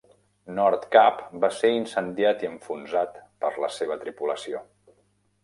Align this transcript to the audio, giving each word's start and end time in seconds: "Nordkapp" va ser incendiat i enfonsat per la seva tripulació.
"Nordkapp" 0.59 1.19
va 1.43 1.49
ser 1.57 1.71
incendiat 1.81 2.47
i 2.47 2.49
enfonsat 2.49 3.21
per 3.45 3.53
la 3.67 3.71
seva 3.77 4.01
tripulació. 4.07 4.65